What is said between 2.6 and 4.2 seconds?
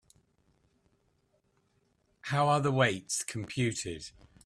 weights computed?